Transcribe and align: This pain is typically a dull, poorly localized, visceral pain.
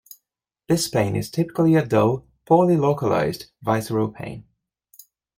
This 0.67 0.87
pain 0.89 1.15
is 1.15 1.29
typically 1.29 1.75
a 1.75 1.85
dull, 1.85 2.25
poorly 2.47 2.75
localized, 2.75 3.51
visceral 3.61 4.09
pain. 4.11 4.45